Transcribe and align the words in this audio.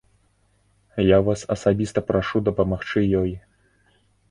Я 1.07 1.19
вас 1.27 1.43
асабіста 1.57 2.05
прашу 2.09 2.43
дапамагчы 2.49 3.07
ёй. 3.23 3.31